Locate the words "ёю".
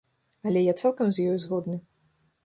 1.33-1.35